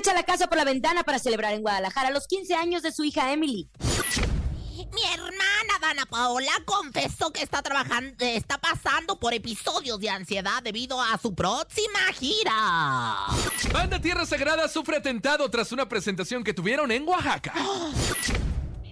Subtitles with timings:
[0.00, 3.04] echa la casa por la ventana para celebrar en Guadalajara los 15 años de su
[3.04, 3.68] hija Emily.
[4.94, 11.00] Mi hermana Dana Paola confesó que está trabajando, está pasando por episodios de ansiedad debido
[11.00, 13.26] a su próxima gira.
[13.72, 17.52] Banda Tierra Sagrada sufre atentado tras una presentación que tuvieron en Oaxaca.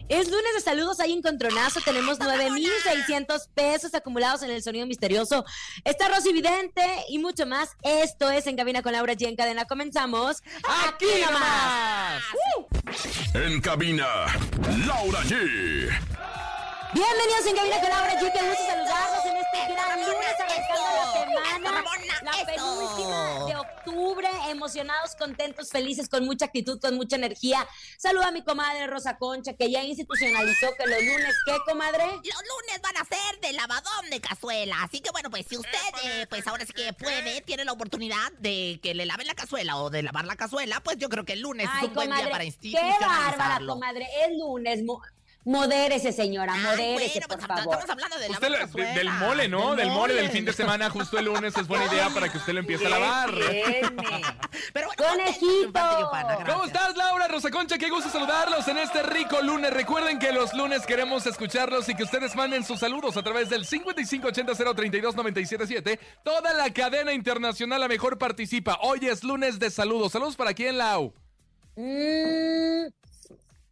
[0.08, 1.80] Es lunes de saludos ahí en Contronazo.
[1.82, 5.44] Tenemos 9,600 pesos acumulados en el sonido misterioso.
[5.84, 7.76] Está Rosy Vidente y mucho más.
[7.82, 9.28] Esto es En Cabina con Laura G.
[9.28, 9.66] En cadena.
[9.66, 10.42] Comenzamos.
[10.86, 12.22] ¡Aquí nomás!
[13.34, 14.06] En cabina,
[14.86, 15.88] Laura G.
[16.94, 18.32] Bienvenidos en Cabina con Laura G.
[18.32, 19.17] Qué gusto saludarlos
[19.52, 21.84] gran lunes arrancando la semana.
[22.22, 24.28] La penúltima de octubre.
[24.48, 27.66] Emocionados, contentos, felices, con mucha actitud, con mucha energía.
[27.96, 32.04] Saluda a mi comadre Rosa Concha, que ya institucionalizó que los lunes, ¿qué, comadre?
[32.06, 34.82] Los lunes van a ser de lavadón de cazuela.
[34.82, 38.32] Así que bueno, pues si usted, eh, pues ahora sí que puede, tiene la oportunidad
[38.38, 41.34] de que le laven la cazuela o de lavar la cazuela, pues yo creo que
[41.34, 43.72] el lunes es un buen día para qué bárbara, institucionalizarlo.
[43.74, 44.06] comadre.
[44.24, 44.80] Es lunes.
[45.48, 47.78] Mo- modérese, señora, Ay, modérese, bueno, pues, por favor.
[47.78, 48.48] Estamos hablando de Usted
[48.94, 49.74] del mole, ¿no?
[49.76, 52.52] Del mole del fin de semana, justo el lunes, es buena idea para que usted
[52.52, 53.30] lo empiece a lavar.
[54.72, 56.10] Pero bueno, Conejito.
[56.46, 57.76] ¿Cómo estás, Laura Rosa Concha?
[57.78, 59.72] Qué gusto saludarlos en este rico lunes.
[59.72, 63.64] Recuerden que los lunes queremos escucharlos y que ustedes manden sus saludos a través del
[63.66, 65.98] 5580-032-977.
[66.22, 68.78] Toda la cadena internacional a mejor participa.
[68.82, 70.12] Hoy es lunes de saludos.
[70.12, 71.12] ¿Saludos para quién, Lau?
[71.76, 72.86] Mm,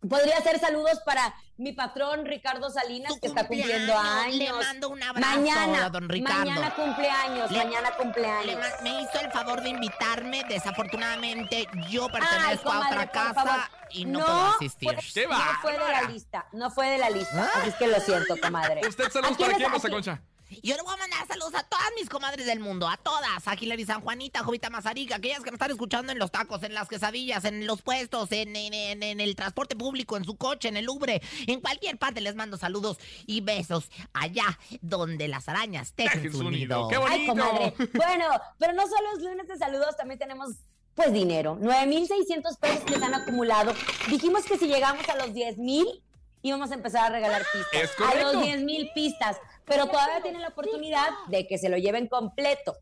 [0.08, 4.36] Podría ser saludos para mi patrón Ricardo Salinas, que está cumpliendo años.
[4.36, 6.44] le mando un abrazo mañana, a don Ricardo.
[6.44, 8.56] Mañana cumpleaños, Le- mañana Le cumpleaños.
[8.60, 10.44] ma- me hizo el favor de invitarme.
[10.48, 14.88] Desafortunadamente, yo Ay, pertenezco a otra casa y no, puedo asistir.
[14.94, 17.50] fue- ¡Qué no fue de la lista, no fue de la lista.
[17.54, 17.58] ¿Ah?
[17.60, 18.86] Así es que lo siento, comadre.
[18.86, 20.20] ¿Usted saludos ¿A para quién- Concha?
[20.62, 23.54] Yo le voy a mandar saludos a todas mis comadres del mundo, a todas, a
[23.58, 26.88] Hilary San Juanita, Jovita Mazarica, aquellas que me están escuchando en los tacos, en las
[26.88, 30.76] quesadillas, en los puestos, en, en- en- en el transporte público, en su coche, en
[30.76, 36.30] el Ubre, en cualquier parte les mando saludos y besos allá donde las arañas tejen
[36.32, 36.86] su nido.
[36.88, 37.32] ¡Qué Ay, bonito!
[37.32, 37.74] comadre.
[37.94, 38.24] Bueno,
[38.58, 40.50] pero no solo es lunes de saludos, también tenemos
[40.94, 41.58] pues dinero.
[41.60, 43.74] 9,600 pesos que se han acumulado.
[44.08, 46.02] Dijimos que si llegamos a los 10,000
[46.42, 47.82] íbamos a empezar a regalar pistas.
[47.82, 49.36] Es a los 10,000 pistas.
[49.66, 52.76] Pero todavía tienen la oportunidad de que se lo lleven completo.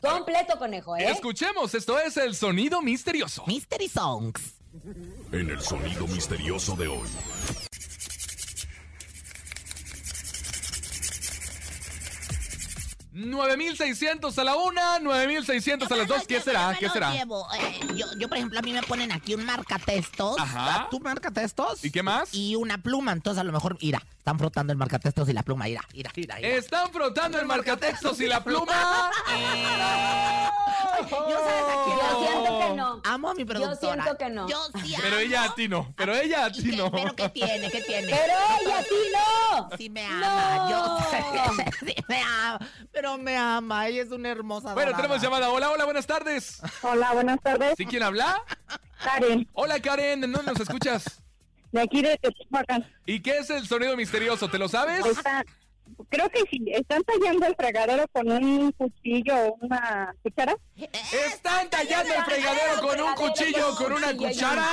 [0.00, 1.10] Completo, conejo, ¿eh?
[1.10, 3.44] Escuchemos, esto es el sonido misterioso.
[3.46, 4.54] Mystery Songs.
[5.30, 7.08] En el sonido misterioso de hoy.
[13.14, 16.26] $9,600 a la una, 9,600 a las dos.
[16.26, 16.74] ¿Qué será?
[16.78, 17.12] ¿Qué será?
[17.12, 17.46] llevo.
[17.54, 20.38] Eh, yo, yo, por ejemplo, a mí me ponen aquí un marcatextos.
[20.38, 20.88] Ajá.
[20.90, 21.84] ¿Tú marcatextos?
[21.84, 22.32] ¿Y qué más?
[22.32, 23.12] Y una pluma.
[23.12, 25.64] Entonces, a lo mejor, mira, están frotando el marcatextos y la pluma.
[25.64, 26.38] Mira, mira, mira.
[26.38, 29.10] Están frotando el marcatextos y la pluma.
[31.02, 33.00] Yo, ¿sabes a quién Yo siento que no.
[33.04, 33.76] Amo a mi productora.
[34.04, 34.48] siento que no.
[34.48, 35.92] Yo sí Pero ella a ti no.
[35.96, 36.88] Pero ella a ¿Y ti no.
[36.92, 37.68] ¿Pero qué tiene?
[37.68, 38.12] ¿Qué tiene?
[38.12, 39.76] Pero ella a ti no.
[39.76, 40.70] Sí me ama, No.
[40.70, 41.24] yo sé,
[41.86, 42.58] sí me ama,
[42.92, 45.50] pero me ama, ella es una hermosa Bueno, tenemos llamada.
[45.50, 46.60] Hola, hola, buenas tardes.
[46.82, 47.74] Hola, buenas tardes.
[47.76, 48.40] ¿Sí quién habla?
[49.02, 51.21] Karen, Hola Karen, ¿de dónde nos escuchas?
[51.72, 52.86] De aquí de Teotihuacán.
[53.06, 54.48] ¿Y qué es el sonido misterioso?
[54.48, 55.04] ¿Te lo sabes?
[55.04, 55.44] Está,
[56.08, 60.56] creo que sí, están tallando el fregadero con un cuchillo o una cuchara.
[60.76, 64.66] ¿Están tallando el fregadero con un cuchillo, con una cuchara?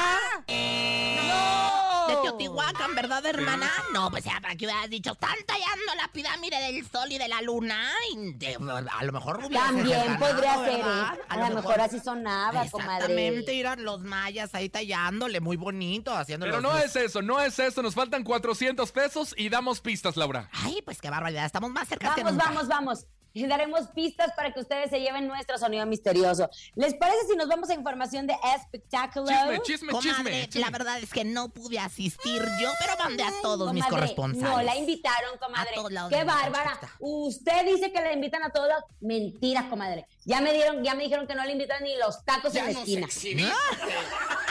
[1.28, 2.08] ¡No!
[2.08, 3.70] De Teotihuacán, ¿verdad, hermana?
[3.94, 7.28] No, pues ya, para que hubieras dicho, están tallando la pirámide del sol y de
[7.28, 7.88] la luna.
[8.16, 11.22] Y de- a lo mejor También podría ser, ¿eh?
[11.30, 12.96] A lo mejor así sonaba, comadre.
[13.06, 17.60] Exactamente, irán los mayas ahí tallándole, muy bonito, haciendo Pero no es eso, no es
[17.60, 17.84] eso.
[17.84, 20.50] Nos faltan 400 pesos y damos pistas, Laura.
[20.52, 22.46] Ay, pues qué barbaridad, estamos más cerca que Vamos, nunca.
[22.46, 23.06] vamos, vamos.
[23.32, 26.50] Y daremos pistas para que ustedes se lleven nuestro sonido misterioso.
[26.74, 28.34] ¿Les parece si nos vamos a información de
[28.64, 29.62] Spectacular?
[29.62, 30.50] Chisme, chisme, Comadre, chisme.
[30.50, 30.62] chisme.
[30.62, 34.50] la verdad es que no pude asistir yo, pero mandé a todos mis corresponsales.
[34.50, 35.70] No, la invitaron, comadre.
[35.70, 36.80] A todos lados Qué bárbara.
[37.00, 38.86] Usted dice que la invitan a todos lados.
[39.00, 40.08] Mentiras, comadre.
[40.26, 43.06] Ya me dieron, ya me dijeron que no le invitan ni los tacos en la
[43.06, 43.54] esquina.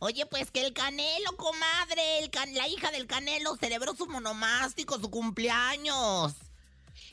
[0.00, 4.98] Oye, pues que el Canelo, comadre, el can- la hija del Canelo celebró su monomástico,
[4.98, 6.34] su cumpleaños.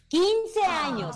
[0.08, 1.16] 15 años.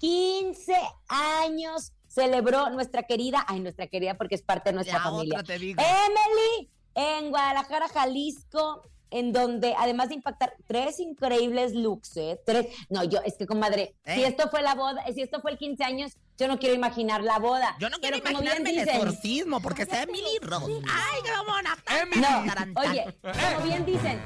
[0.00, 0.74] 15
[1.08, 5.40] años celebró nuestra querida, ay, nuestra querida porque es parte de nuestra La familia.
[5.40, 5.82] otra te digo.
[5.82, 12.40] Emily en Guadalajara, Jalisco, en donde además de impactar tres increíbles looks, ¿eh?
[12.44, 14.26] Tres, no, yo, es que comadre, si ¿Eh?
[14.28, 17.38] esto fue la boda, si esto fue el 15 años, yo no quiero imaginar la
[17.38, 17.76] boda.
[17.78, 20.80] Yo no quiero Pero imaginarme el exorcismo, porque sea Emily Rose.
[20.88, 21.76] ¡Ay, qué mamona!
[22.02, 22.20] Emily.
[22.20, 24.20] No, oye, como bien dicen,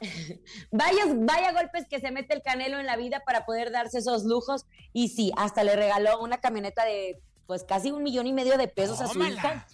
[0.70, 4.24] vaya, vaya golpes que se mete el canelo en la vida para poder darse esos
[4.24, 4.66] lujos.
[4.92, 8.68] Y sí, hasta le regaló una camioneta de pues casi un millón y medio de
[8.68, 9.66] pesos a su hija.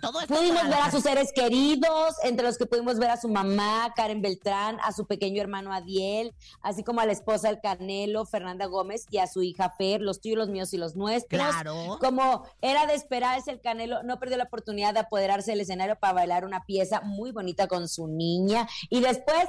[0.00, 3.16] Todo, esto Pudimos para ver a sus seres queridos, entre los que pudimos ver a
[3.16, 7.60] su mamá, Karen Beltrán, a su pequeño hermano Adiel, así como a la esposa del
[7.60, 11.40] Canelo, Fernanda Gómez, y a su hija Fer, los tuyos, los míos y los nuestros.
[11.40, 11.98] Claro.
[12.00, 16.12] Como era de esperarse, el Canelo no perdió la oportunidad de apoderarse del escenario para
[16.12, 18.68] bailar una pieza muy bonita con su niña.
[18.90, 19.48] Y después,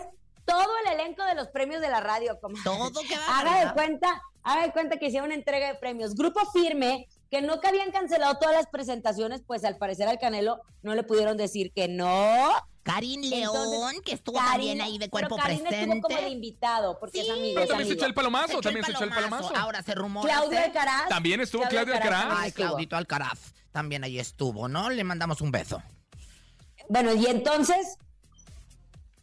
[0.50, 2.40] todo el elenco de los premios de la radio.
[2.40, 2.56] Como...
[2.63, 6.16] Todo que Haga de cuenta, haga de cuenta que hicieron una entrega de premios.
[6.16, 10.62] Grupo Firme, que no que habían cancelado todas las presentaciones, pues al parecer al Canelo
[10.81, 12.50] no le pudieron decir que no.
[12.84, 15.84] Karin Entonces, León, que estuvo Karin- también ahí de cuerpo pero Karin presente.
[15.94, 18.00] estuvo como de invitado, porque es Sí, amigo, Pero es también se amigo.
[18.02, 19.56] echó el palomazo, Echó también se echó el palomazo.
[19.56, 20.28] Ahora se rumora.
[20.34, 21.08] Claudio Alcaraz.
[21.10, 22.22] También estuvo Claudio Alcaraz.
[22.24, 22.52] también Ay.
[22.52, 23.40] Claudito Alcaraz.
[23.72, 24.90] También ahí estuvo, ¿no?
[24.90, 25.84] Le mandamos un beso.
[26.88, 27.98] Bueno, y entonces,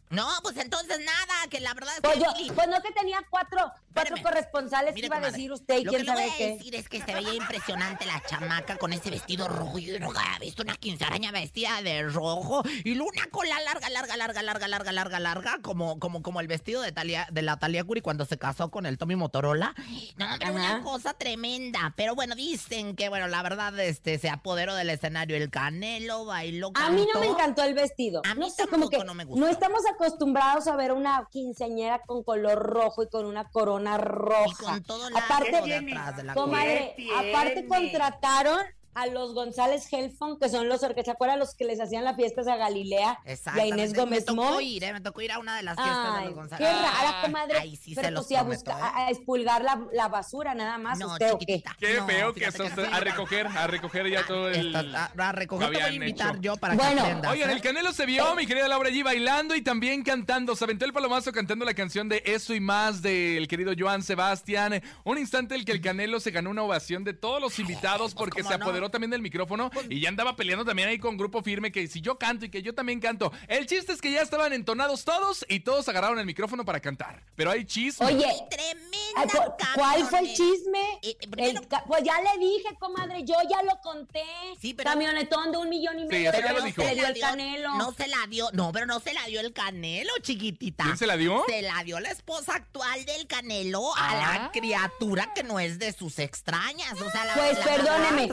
[0.09, 2.91] No, pues entonces nada, que la verdad es que pues, yo, Emily- pues no que
[2.93, 6.21] tenía cuatro, cuatro corresponsales que iba a decir usted y Lo quién que le voy
[6.21, 6.53] sabe a qué.
[6.55, 9.79] decir es que se veía impresionante la chamaca con ese vestido rojo.
[9.79, 12.63] Yo nunca había visto una quinceañera vestida de rojo.
[12.85, 16.81] Y una cola larga, larga, larga, larga, larga, larga, larga, como, como, como el vestido
[16.81, 19.75] de, Talia, de la Talia Curi cuando se casó con el Tommy Motorola.
[20.15, 21.93] No, pero una cosa tremenda.
[21.97, 26.71] Pero bueno, dicen que, bueno, la verdad, este, se apoderó del escenario el Canelo, bailó,
[26.75, 27.39] A mí no me cantó.
[27.39, 28.21] encantó el vestido.
[28.25, 29.43] A mí no sé, como que no me gustó.
[29.45, 34.45] no estamos acostumbrados a ver una quinceañera con color rojo y con una corona roja.
[34.47, 38.59] Y con todo el aparte, de atrás de la comadre, ¿Qué aparte contrataron
[38.97, 42.15] a los González Helfon, que son los que se acuerdan los que les hacían las
[42.15, 43.65] fiestas a Galilea y a.
[43.67, 44.61] Inés me Gómez tocó Mont.
[44.61, 46.67] ir, eh, me tocó ir a una de las fiestas de los González.
[46.67, 47.57] qué rara, comadre.
[47.59, 48.91] Ay, sí pero se los pues sí, a, buscar, ¿eh?
[48.95, 51.31] a expulgar la, la basura nada más, No, usted qué.
[51.37, 51.75] chiquitita.
[51.79, 54.75] Qué No, feo que eso sí, a recoger, a recoger ya todo el...
[54.75, 56.41] Esta- a, a recoger te voy a invitar hecho.
[56.41, 57.31] yo para Bueno, que aprendas.
[57.31, 57.53] Oigan, ¿eh?
[57.53, 60.55] el Canelo se vio, mi querida Laura, allí bailando y también cantando.
[60.55, 64.81] Se aventó el palomazo cantando la canción de Eso y Más del querido Joan Sebastián.
[65.03, 68.15] Un instante en el que el Canelo se ganó una ovación de todos los invitados
[68.15, 68.65] porque ¿cómo se no?
[68.89, 72.17] También del micrófono y ya andaba peleando también ahí con Grupo Firme que si yo
[72.17, 73.31] canto y que yo también canto.
[73.47, 77.21] El chiste es que ya estaban entonados todos y todos agarraron el micrófono para cantar.
[77.35, 78.05] Pero hay chisme.
[78.05, 80.79] Oye, Tremenda Ay, ¿cu- ¿Cuál fue el chisme?
[81.01, 84.23] Eh, eh, El pues ya le dije, comadre, yo ya lo conté.
[84.61, 86.83] Sí, pero- Camionetón de un millón y medio de ya lo pesos dijo.
[86.83, 87.75] le dio el canelo.
[87.77, 90.83] No se la dio, no, pero no se la dio el Canelo, chiquitita.
[90.83, 91.43] ¿Quién se la dio?
[91.47, 94.39] Se la dio la esposa actual del Canelo a Ah.
[94.43, 96.93] la criatura que no es de sus extrañas.
[97.01, 98.27] O sea, la, Pues la perdóneme,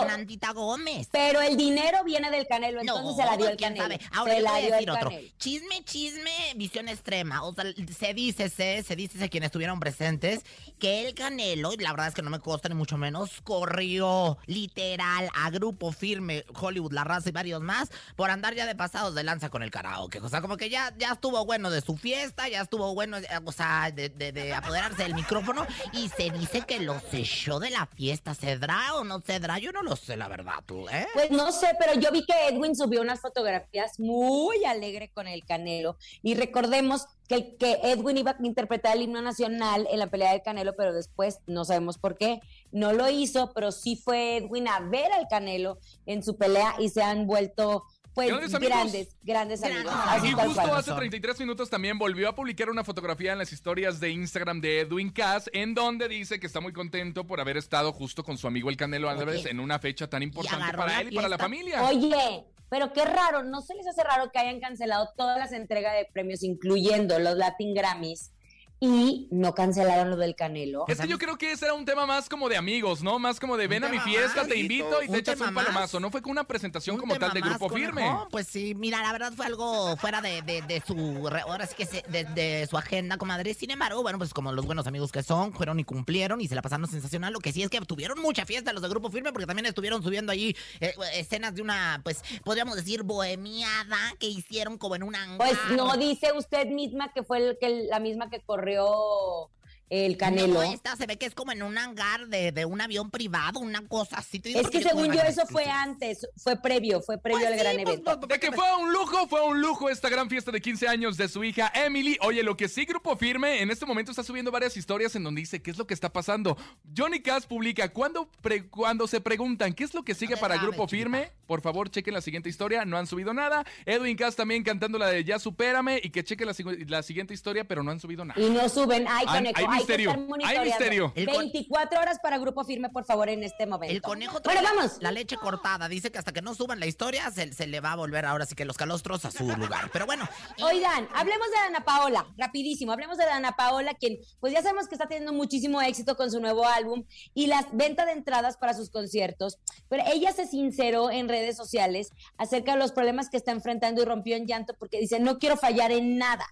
[0.00, 1.08] pero- Fernandita Gómez.
[1.10, 3.82] Pero el dinero viene del canelo, entonces se la dio el canelo.
[3.82, 4.00] sabe.
[4.12, 5.10] Ahora se yo te la voy a decir otro.
[5.38, 7.42] Chisme, chisme, visión extrema.
[7.44, 7.64] O sea,
[7.98, 10.40] se dice, se, se dice quienes estuvieron presentes
[10.78, 14.38] que el Canelo, y la verdad es que no me consta ni mucho menos, corrió
[14.46, 19.14] literal a grupo firme, Hollywood, La Raza y varios más, por andar ya de pasados
[19.14, 20.18] de lanza con el karaoke.
[20.20, 23.26] O sea, como que ya, ya estuvo bueno de su fiesta, ya estuvo bueno, eh,
[23.44, 27.70] o sea, de, de- de apoderarse del micrófono, y se dice que los echó de
[27.70, 28.34] la fiesta.
[28.34, 29.58] ¿Cedrá o no cedrá?
[29.58, 31.06] Yo no lo sé, la verdad, tú, ¿eh?
[31.12, 35.44] Pues no sé, pero yo vi que Edwin subió unas fotografías muy alegre con el
[35.44, 35.98] Canelo.
[36.22, 40.42] Y recordemos que, que Edwin iba a interpretar el himno nacional en la pelea del
[40.42, 42.40] Canelo, pero después no sabemos por qué.
[42.72, 46.88] No lo hizo, pero sí fue Edwin a ver al Canelo en su pelea y
[46.88, 47.84] se han vuelto
[48.16, 48.78] pues Grandes amigos.
[48.78, 49.92] grandes, grandes amigos.
[49.94, 54.00] Así Y justo hace 33 minutos también volvió a publicar una fotografía en las historias
[54.00, 57.92] de Instagram de Edwin Cass, en donde dice que está muy contento por haber estado
[57.92, 61.14] justo con su amigo el Canelo Álvarez en una fecha tan importante para él y
[61.14, 61.84] para la familia.
[61.84, 65.92] Oye, pero qué raro, ¿no se les hace raro que hayan cancelado todas las entregas
[65.92, 68.32] de premios, incluyendo los Latin Grammys,
[68.78, 70.84] y no cancelaron lo del Canelo?
[70.88, 73.18] Es que yo creo que ese era un tema más como de amigos, ¿no?
[73.18, 75.64] Más como de ven a mi fiesta, más, te invito y te echas un más.
[75.64, 75.98] palomazo.
[76.00, 78.06] No fue con una presentación Un como tal de grupo firme.
[78.30, 81.86] Pues sí, mira, la verdad fue algo fuera de, de- de su, ahora sí que
[81.86, 83.54] se- de, de su agenda, comadre.
[83.54, 86.54] Sin embargo, bueno, pues como los buenos amigos que son, fueron y cumplieron y se
[86.54, 87.32] la pasaron sensacional.
[87.32, 90.02] Lo que sí es que tuvieron mucha fiesta los de grupo firme porque también estuvieron
[90.02, 95.14] subiendo allí eh, escenas de una, pues, podríamos decir, bohemiada que hicieron como en un
[95.16, 95.38] hangar.
[95.38, 99.55] Pues no dice usted misma que fue el, que la misma que corrió 哟。
[99.88, 100.54] El Canelo.
[100.54, 103.60] No, esta se ve que es como en un hangar de, de un avión privado,
[103.60, 104.40] una cosa así.
[104.40, 107.54] Te digo es que según yo eso fue antes, fue previo, fue previo Pues al
[107.54, 108.20] sí, gran pues, evento.
[108.20, 111.16] pues, De que fue un lujo, fue un lujo esta gran fiesta de 15 años
[111.16, 112.16] de su hija Emily.
[112.22, 115.40] Oye, lo que sí Grupo Firme en este momento está subiendo varias historias en donde
[115.40, 116.56] dice qué es lo que está pasando.
[116.96, 120.88] Johnny Cass publica cuando, pre- cuando se preguntan qué es lo que sigue para Grupo.
[120.88, 123.64] Firme, por favor chequen la siguiente historia, no han subido nada.
[123.84, 126.54] Edwin Cass también cantando la de Ya supérame y que chequen la,
[126.88, 128.40] la siguiente historia, pero no han subido nada.
[128.40, 130.10] Y no suben, ay, Hay- conejo, misterio,
[130.44, 131.12] hay misterio.
[131.14, 133.94] El con- 24 horas para Grupo Firme, por favor, en este momento.
[133.94, 134.96] El conejo trae Bueno, la- vamos.
[135.00, 135.88] la leche cortada.
[135.88, 138.46] Dice que hasta que no suban la historia se, se le va a volver ahora
[138.46, 139.90] sí que los calostros a su lugar.
[139.92, 140.28] Pero bueno.
[140.62, 144.94] Oigan, hablemos de Ana Paola, rapidísimo, hablemos de Ana Paola, quien pues ya sabemos que
[144.94, 147.04] está teniendo muchísimo éxito con su nuevo álbum
[147.34, 152.10] y las ventas de entradas para sus conciertos, pero ella se sinceró en redes sociales
[152.38, 155.56] acerca de los problemas que está enfrentando y rompió en llanto porque dice, no quiero
[155.56, 156.46] fallar en nada.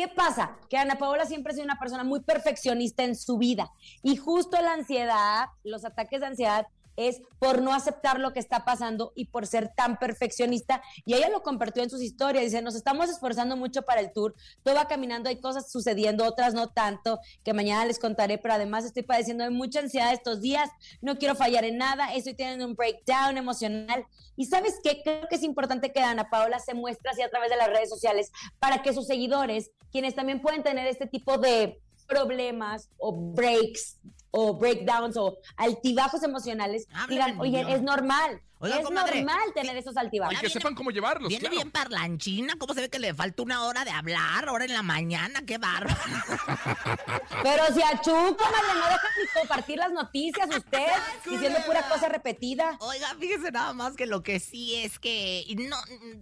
[0.00, 0.56] ¿Qué pasa?
[0.70, 3.70] Que Ana Paola siempre ha sido una persona muy perfeccionista en su vida
[4.02, 6.66] y justo la ansiedad, los ataques de ansiedad
[6.96, 10.82] es por no aceptar lo que está pasando y por ser tan perfeccionista.
[11.04, 12.44] Y ella lo compartió en sus historias.
[12.44, 14.34] Dice, nos estamos esforzando mucho para el tour.
[14.62, 18.84] Todo va caminando, hay cosas sucediendo, otras no tanto, que mañana les contaré, pero además
[18.84, 20.70] estoy padeciendo de mucha ansiedad estos días.
[21.00, 22.14] No quiero fallar en nada.
[22.14, 24.06] Estoy teniendo un breakdown emocional.
[24.36, 25.02] Y sabes qué?
[25.02, 27.88] Creo que es importante que Ana Paola se muestre así a través de las redes
[27.88, 33.98] sociales para que sus seguidores, quienes también pueden tener este tipo de problemas o breaks
[34.30, 38.40] o breakdowns o altibajos emocionales, Háblame digan, oye, es normal.
[38.62, 40.34] Oiga, es comadre, normal tener esos altibajos.
[40.34, 41.56] Y que sepan cómo llevarlos, Viene claro.
[41.56, 42.56] bien parlanchina.
[42.58, 44.46] ¿Cómo se ve que le falta una hora de hablar?
[44.46, 45.40] Ahora en la mañana.
[45.46, 45.96] ¡Qué bárbaro!
[47.42, 50.88] Pero si a Chu, comadre, no deja ni compartir las noticias usted,
[51.30, 52.76] diciendo pura cosa repetida.
[52.80, 55.46] Oiga, fíjese nada más que lo que sí es que.
[55.56, 55.78] No,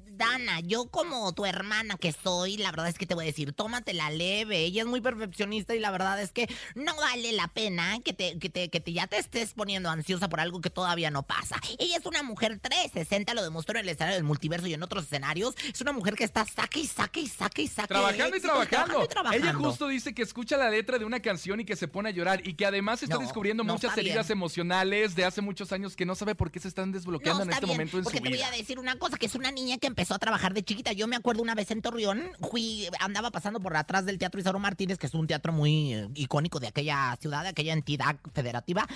[0.07, 3.53] Dana, yo como tu hermana que soy, la verdad es que te voy a decir,
[3.53, 4.59] tómatela leve.
[4.59, 8.39] Ella es muy perfeccionista y la verdad es que no vale la pena que te,
[8.39, 11.61] que te, que te- ya te estés poniendo ansiosa por algo que todavía no pasa.
[11.79, 15.05] Ella es una mujer 360, lo demostró en el escenario del multiverso y en otros
[15.05, 15.55] escenarios.
[15.73, 17.89] Es una mujer que está saque y saque y saque y saque.
[17.89, 19.05] Trabajando y trabajando.
[19.05, 19.47] y trabajando.
[19.49, 22.13] Ella justo dice que escucha la letra de una canción y que se pone a
[22.13, 24.39] llorar y que además está No, descubriendo no muchas está heridas bien.
[24.39, 27.57] emocionales de hace muchos años que no sabe por qué se están desbloqueando en está
[27.57, 29.79] este bien, momento en porque te voy a decir una cosa, que es una niña
[29.79, 30.93] que empezó a trabajar de chiquita.
[30.93, 34.59] Yo me acuerdo una vez en Torreón, fui, andaba pasando por atrás del Teatro Isauro
[34.59, 37.88] Martínez, que es un teatro muy eh, icónico de aquella ciudad, de aquella entidad
[38.35, 38.87] federativa,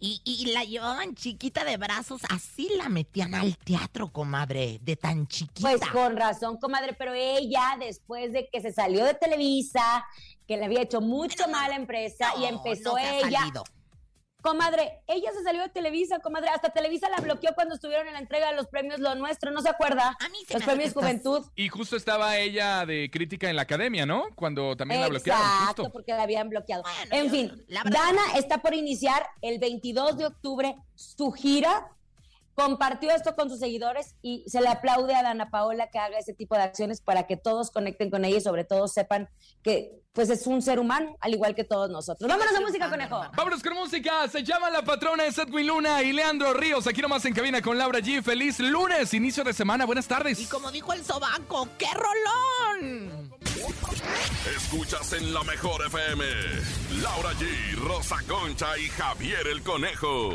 [0.00, 5.26] y, y la llevaban chiquita de brazos, así la metían al teatro, comadre, de tan
[5.26, 5.68] chiquita.
[5.68, 10.04] Pues con razón, comadre, pero ella, después de que se salió de Televisa,
[10.46, 13.52] que le había hecho mucho mal a la empresa y empezó no ella.
[14.42, 16.50] Comadre, ella se salió de Televisa, comadre.
[16.50, 19.62] Hasta Televisa la bloqueó cuando estuvieron en la entrega de los premios Lo Nuestro, ¿no
[19.62, 20.16] se acuerda?
[20.20, 21.46] A mí se Los me premios Juventud.
[21.54, 24.24] Y justo estaba ella de crítica en la academia, ¿no?
[24.34, 25.42] Cuando también la bloquearon.
[25.42, 26.82] Exacto, porque la habían bloqueado.
[26.82, 31.88] Bueno, en yo- fin, Dana está por iniciar el 22 de octubre su gira.
[32.54, 36.34] Compartió esto con sus seguidores y se le aplaude a Dana Paola que haga ese
[36.34, 39.28] tipo de acciones para que todos conecten con ella y sobre todo sepan
[39.62, 42.28] que pues es un ser humano, al igual que todos nosotros.
[42.28, 43.22] Vámonos a música, conejo.
[43.34, 44.28] Vámonos con música.
[44.28, 46.86] Se llama La Patrona es Edwin Luna y Leandro Ríos.
[46.86, 48.22] Aquí nomás en cabina con Laura G.
[48.22, 49.86] Feliz lunes, inicio de semana.
[49.86, 50.38] Buenas tardes.
[50.38, 53.32] Y como dijo el sobaco, ¡qué rolón!
[54.54, 56.24] Escuchas en la mejor FM.
[57.00, 60.32] Laura G, Rosa Concha y Javier el Conejo.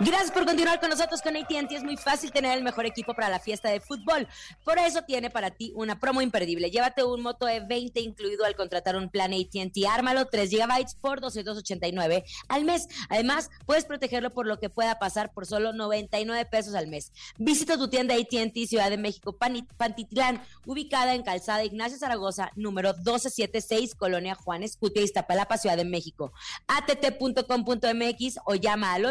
[0.00, 1.74] Gracias por continuar con nosotros con AT&T.
[1.74, 4.26] Es muy fácil tener el mejor equipo para la fiesta de fútbol.
[4.64, 6.70] Por eso tiene para ti una promo imperdible.
[6.70, 9.86] Llévate un Moto E20 incluido al contratar un plan AT&T.
[9.88, 12.88] Ármalo 3 GB por 289 al mes.
[13.08, 17.12] Además, puedes protegerlo por lo que pueda pasar por solo 99 pesos al mes.
[17.38, 19.36] Visita tu tienda AT&T Ciudad de México
[19.76, 26.32] Pantitlán, ubicada en Calzada Ignacio Zaragoza, número 1276, Colonia Juan Escutia, Iztapalapa, Ciudad de México.
[26.66, 29.04] att.com.mx o llama al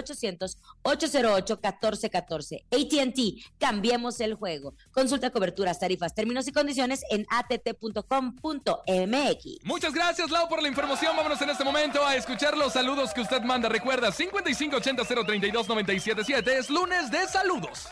[0.84, 2.66] 800-808-1414.
[2.72, 4.74] AT&T, cambiemos el juego.
[4.92, 8.36] Consulta coberturas, tarifas, términos y condiciones en att.com.mx.
[9.64, 11.16] Muchas gracias, Lau, por la información.
[11.16, 13.70] Vámonos en este momento a escuchar los saludos que usted manda.
[13.70, 17.88] Recuerda, 5580-032-977 es lunes de saludos.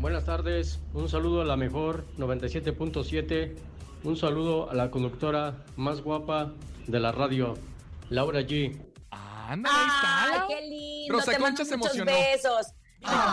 [0.00, 3.56] Buenas tardes, un saludo a la mejor 97.7,
[4.04, 6.52] un saludo a la conductora más guapa
[6.86, 7.54] de la radio,
[8.08, 8.78] Laura G.
[9.10, 10.24] Anda, ahí está.
[10.24, 10.48] ¡Ay, Lau.
[10.48, 11.14] qué lindo!
[11.14, 12.12] Rosa Te Concha mando se muchos emocionó.
[12.18, 12.66] besos.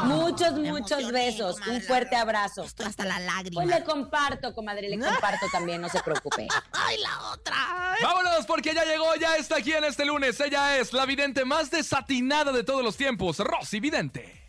[0.06, 1.54] muchos, me muchos emocioné, besos.
[1.56, 2.64] comadre, Un fuerte abrazo.
[2.64, 3.64] Estoy hasta la lágrima.
[3.64, 6.48] Pues le comparto, comadre, le comparto también, no se preocupe.
[6.72, 7.96] ¡Ay, la otra!
[8.02, 10.40] Vámonos porque ya llegó, ya está aquí en este lunes.
[10.40, 14.42] Ella es la vidente más desatinada de todos los tiempos, Rosy Vidente.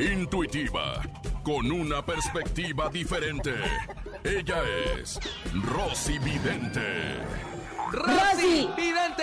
[0.00, 1.00] Intuitiva,
[1.44, 3.54] con una perspectiva diferente.
[4.24, 4.62] Ella
[4.98, 5.20] es
[5.52, 7.18] Rosy Vidente.
[7.92, 8.68] Rosy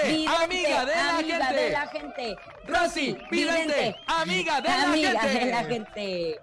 [0.04, 1.62] Vidente, Vidente, amiga de la amiga gente.
[1.62, 2.38] de la gente.
[2.68, 5.46] Rosy Vidente, amiga de la amiga gente.
[5.46, 6.40] de la gente.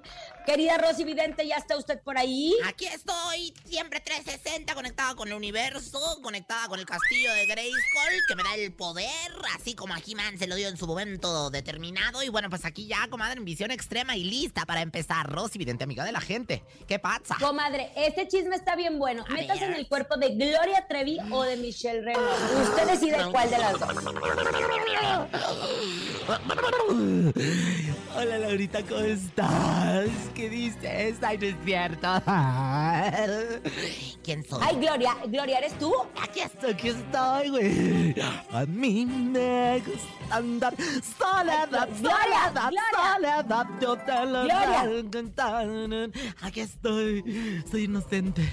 [0.48, 2.56] Querida Rosy Vidente, ¿ya está usted por ahí?
[2.64, 8.34] Aquí estoy, siempre 360, conectada con el universo, conectada con el castillo de Grayskull, que
[8.34, 9.06] me da el poder,
[9.54, 12.22] así como a He-Man se lo dio en su momento determinado.
[12.22, 15.30] Y bueno, pues aquí ya, comadre, en visión extrema y lista para empezar.
[15.30, 16.64] Rosy, vidente amiga de la gente.
[16.86, 17.36] ¿Qué pasa?
[17.38, 19.26] Comadre, este chisme está bien bueno.
[19.28, 19.72] A Métase ver.
[19.72, 22.24] en el cuerpo de Gloria Trevi o de Michelle Renaud.
[22.62, 23.90] Usted decide cuál de las dos.
[28.16, 30.08] Hola, Laurita, ¿cómo estás?
[30.38, 31.18] ¿Qué dices?
[31.20, 32.06] Ay, no es cierto.
[34.22, 34.60] ¿Quién soy?
[34.62, 35.92] Ay, Gloria, Gloria, ¿eres tú?
[36.22, 38.14] Aquí estoy, aquí estoy, güey.
[38.52, 40.76] A mí me gusta andar
[41.18, 43.42] soledad, Gloria, soledad, Gloria.
[43.42, 43.66] soledad.
[43.80, 44.84] Yo te lo Gloria.
[44.86, 45.66] voy cantar.
[46.42, 48.48] Aquí estoy, soy inocente.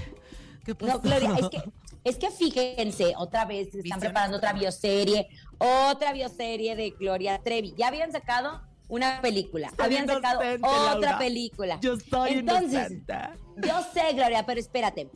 [0.65, 0.93] ¿Qué pasó?
[0.93, 1.63] No, Gloria, es que,
[2.03, 7.75] es que fíjense, otra vez están preparando otra bioserie, otra bioserie de Gloria Trevi.
[7.77, 11.17] Ya habían sacado una película, habían sacado inocente, otra Laura.
[11.17, 11.79] película.
[11.81, 13.13] Yo soy Entonces, inocente.
[13.57, 15.09] Yo sé, Gloria, pero espérate.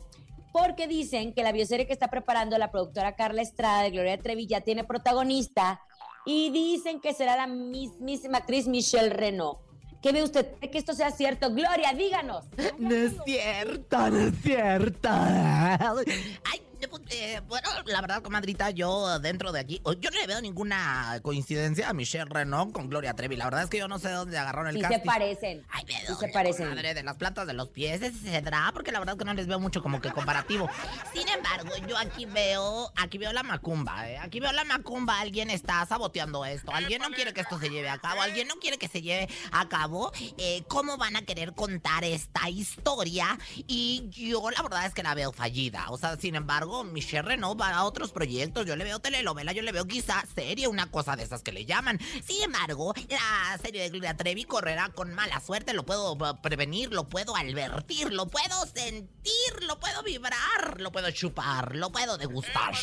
[0.52, 4.46] Porque dicen que la bioserie que está preparando la productora Carla Estrada de Gloria Trevi
[4.46, 5.80] ya tiene protagonista
[6.26, 9.58] y dicen que será la mismísima actriz Michelle Renaud.
[10.02, 10.54] ¿Qué ve usted?
[10.58, 11.50] ¿Cree que esto sea cierto?
[11.50, 12.46] Gloria, díganos.
[12.78, 15.08] No es cierto, no es cierto.
[15.10, 16.62] Ay,
[17.10, 21.88] eh, bueno, la verdad, comadrita, yo dentro de aquí, yo no le veo ninguna coincidencia
[21.88, 23.36] a Michelle Renaud con Gloria Trevi.
[23.36, 25.06] La verdad es que yo no sé de dónde agarraron el Sí se casting.
[25.06, 25.66] parecen.
[25.70, 26.68] Ay, ¿de Sí se parecen.
[26.68, 29.24] Madre, de las plantas de los pies, ese se será, porque la verdad es que
[29.24, 30.68] no les veo mucho como que comparativo.
[31.12, 34.18] Sin embargo, yo aquí veo, aquí veo la macumba, ¿eh?
[34.18, 37.88] Aquí veo la macumba, alguien está saboteando esto, alguien no quiere que esto se lleve
[37.88, 40.12] a cabo, alguien no quiere que se lleve a cabo.
[40.38, 43.38] Eh, ¿Cómo van a querer contar esta historia?
[43.66, 45.86] Y yo la verdad es que la veo fallida.
[45.90, 49.62] O sea, sin embargo, Michelle Renaud va a otros proyectos, yo le veo telenovela, yo
[49.62, 51.98] le veo quizá serie, una cosa de esas que le llaman.
[52.24, 56.92] Sin embargo, la serie de Gloria Trevi correrá con mala suerte, lo puedo eh, prevenir,
[56.92, 62.74] lo puedo advertir, lo puedo sentir, lo puedo vibrar, lo puedo chupar, lo puedo degustar.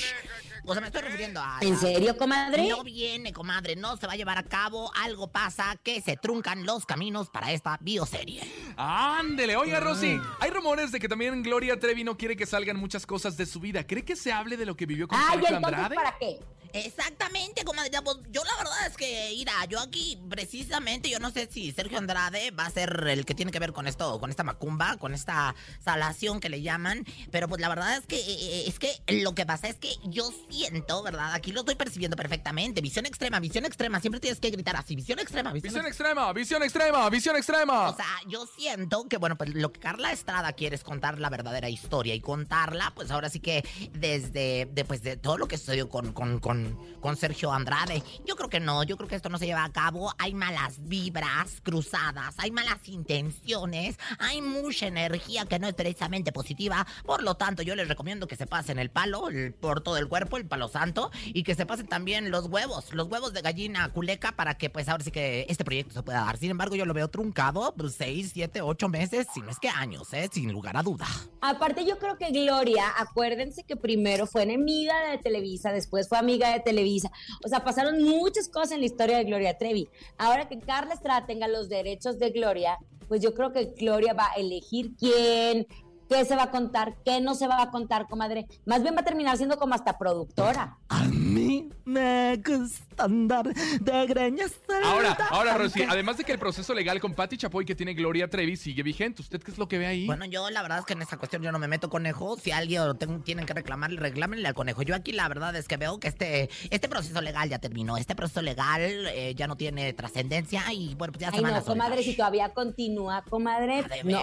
[0.65, 1.59] O sea, me estoy refiriendo a...
[1.61, 2.67] ¿En serio, comadre?
[2.67, 6.65] No viene, comadre, no se va a llevar a cabo, algo pasa que se truncan
[6.65, 8.41] los caminos para esta bioserie.
[8.77, 13.07] Ándele, oiga Rosy, hay rumores de que también Gloria Trevi no quiere que salgan muchas
[13.07, 13.85] cosas de su vida.
[13.85, 15.95] ¿Cree que se hable de lo que vivió con Ay, entonces, Andrade?
[15.95, 16.39] ¿para qué?
[16.85, 17.91] Exactamente, comadre.
[18.03, 21.97] Pues, yo la verdad es que, mira, yo aquí precisamente, yo no sé si Sergio
[21.97, 25.13] Andrade va a ser el que tiene que ver con esto, con esta macumba, con
[25.13, 29.33] esta salación que le llaman, pero pues la verdad es que, eh, es que lo
[29.35, 31.33] que pasa es que yo siento, ¿verdad?
[31.33, 32.81] Aquí lo estoy percibiendo perfectamente.
[32.81, 36.31] Visión extrema, visión extrema, siempre tienes que gritar así, visión extrema, visión, Visión extrema.
[36.31, 37.89] extrema, visión extrema, visión extrema.
[37.89, 41.29] O sea, yo siento que, bueno, pues lo que Carla Estrada quiere es contar la
[41.29, 43.63] verdadera historia y contarla, pues ahora sí que
[43.93, 46.66] desde de, pues, de todo lo que sucedió con, con, con,
[46.99, 48.03] con Sergio Andrade.
[48.25, 50.13] Yo creo que no, yo creo que esto no se lleva a cabo.
[50.17, 56.85] Hay malas vibras cruzadas, hay malas intenciones, hay mucha energía que no es precisamente positiva.
[57.05, 60.07] Por lo tanto, yo les recomiendo que se pasen el palo el, por todo el
[60.07, 63.89] cuerpo, el palo santo, y que se pasen también los huevos, los huevos de gallina
[63.89, 66.37] culeca para que pues ahora sí que este proyecto se pueda dar.
[66.37, 69.69] Sin embargo, yo lo veo truncado, pues, seis, siete, ocho meses, si no es que
[69.69, 70.29] años, ¿eh?
[70.31, 71.07] Sin lugar a duda.
[71.41, 76.46] Aparte, yo creo que Gloria, acuérdense que primero fue enemiga de Televisa, después fue amiga
[76.53, 77.11] de Televisa.
[77.45, 79.89] O sea, pasaron muchas cosas en la historia de Gloria Trevi.
[80.17, 84.31] Ahora que Carla Estrada tenga los derechos de Gloria, pues yo creo que Gloria va
[84.31, 85.67] a elegir quién,
[86.09, 88.47] qué se va a contar, qué no se va a contar, comadre.
[88.65, 90.77] Más bien va a terminar siendo como hasta productora.
[90.89, 96.73] A mí me gusta andar de greñas Ahora, ahora, Rosy, además de que el proceso
[96.73, 99.77] legal con Patti Chapoy que tiene Gloria Trevi sigue vigente, ¿usted qué es lo que
[99.77, 100.05] ve ahí?
[100.05, 102.37] Bueno, yo la verdad es que en esta cuestión yo no me meto conejo.
[102.37, 104.81] Si alguien lo ten- tienen que reclamarle, reclámenle al conejo.
[104.81, 107.97] Yo aquí la verdad es que veo que este, este proceso legal ya terminó.
[107.97, 111.53] Este proceso legal eh, ya no tiene trascendencia y bueno, pues ya se Ay, van
[111.53, 113.83] no, a comadre, si todavía continúa, comadre.
[113.83, 114.21] ¿de no.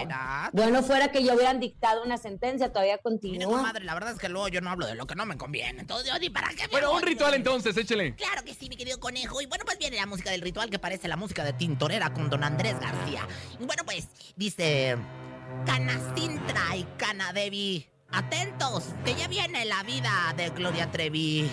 [0.53, 3.57] Bueno, fuera que yo hubieran dictado una sentencia, todavía continúa.
[3.57, 5.81] comadre, la verdad es que luego yo no hablo de lo que no me conviene.
[5.81, 8.15] Entonces, ni para qué me Bueno, un ritual entonces, échele.
[8.15, 9.41] Claro que sí, mi querido conejo.
[9.41, 12.29] Y bueno, pues viene la música del ritual que parece la música de Tintorera con
[12.29, 13.27] don Andrés García.
[13.59, 14.97] Y bueno, pues dice...
[15.65, 17.87] Canacintra y Canadevi.
[18.11, 21.49] Atentos, que ya viene la vida de Gloria Trevi.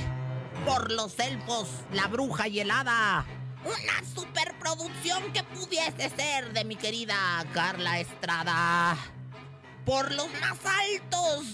[0.66, 3.24] Por los elfos, la bruja y el hada.
[3.64, 8.96] Una superproducción que pudiese ser de mi querida Carla Estrada.
[9.84, 11.44] Por los más altos,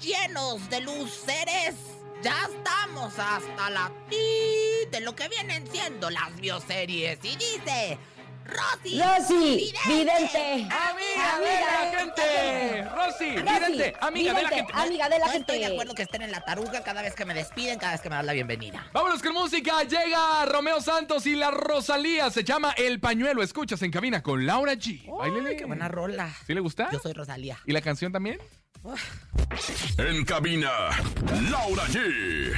[0.00, 1.74] llenos de luz seres.
[2.22, 7.18] Ya estamos hasta la ti de lo que vienen siendo las bioseries.
[7.24, 7.98] Y dice,
[8.44, 9.00] Rosy.
[9.00, 10.68] Rosy, vidente.
[10.70, 12.82] Amiga de la gente.
[12.94, 14.72] Rosy, vidente, amiga de la gente.
[14.74, 15.52] Amiga de la no gente.
[15.52, 18.00] estoy de acuerdo que estén en la taruga cada vez que me despiden, cada vez
[18.00, 18.86] que me dan la bienvenida.
[18.92, 19.82] Vámonos con música.
[19.84, 22.30] Llega Romeo Santos y la Rosalía.
[22.30, 23.42] Se llama El Pañuelo.
[23.42, 25.06] Escuchas en cabina con Laura G.
[25.16, 25.50] Báilele.
[25.50, 26.30] Ay, qué buena rola.
[26.46, 26.88] ¿Sí le gusta?
[26.92, 27.58] Yo soy Rosalía.
[27.66, 28.38] ¿Y la canción también?
[29.98, 30.70] En cabina,
[31.50, 32.52] Laura G.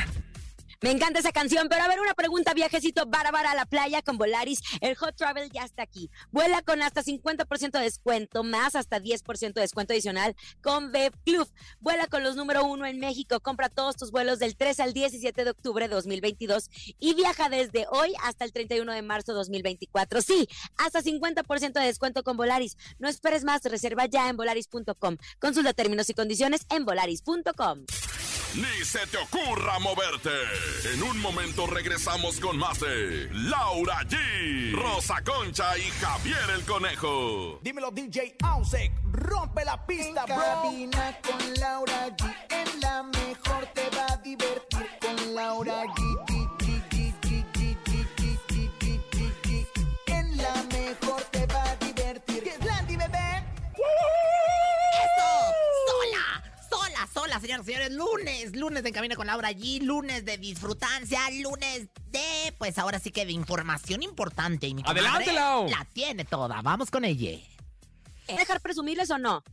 [0.85, 4.18] Me encanta esa canción, pero a ver, una pregunta, viajecito bárbara a la playa con
[4.18, 4.61] Volaris.
[4.83, 6.11] El Hot Travel ya está aquí.
[6.31, 11.49] Vuela con hasta 50% de descuento, más hasta 10% de descuento adicional con Bev Club.
[11.81, 13.40] Vuela con los número uno en México.
[13.40, 16.68] Compra todos tus vuelos del 3 al 17 de octubre de 2022
[17.01, 20.20] y viaja desde hoy hasta el 31 de marzo de 2024.
[20.20, 22.77] Sí, hasta 50% de descuento con Volaris.
[22.99, 25.16] No esperes más, reserva ya en volaris.com.
[25.38, 27.87] Consulta términos y condiciones en volaris.com.
[28.55, 30.31] Ni se te ocurra moverte.
[30.93, 37.59] En un momento regresamos con más de Laura G, Rosa Concha y Javier el Conejo.
[37.62, 43.90] Dímelo DJ Ausek, rompe la pista, en cabina con Laura G, en la mejor te
[43.90, 46.13] va a divertir con Laura G,
[57.55, 57.93] ¡Sola, sola, señoras y señores!
[57.93, 63.11] Lunes, lunes de Camino con Laura G, lunes de disfrutancia, lunes de, pues ahora sí
[63.11, 64.67] que de información importante.
[64.67, 65.69] Y mi comadre Adelante, Lau.
[65.69, 67.38] La tiene toda, vamos con ella.
[68.27, 69.45] ¿Dejar presumirles o no?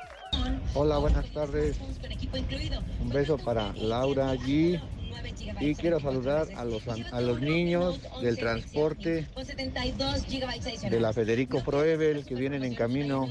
[0.80, 1.76] Hola, buenas tardes.
[3.00, 4.80] Un beso para Laura allí.
[5.58, 9.26] Y quiero saludar a los, a los niños del transporte
[10.88, 13.28] de la Federico Proebel que vienen en camino.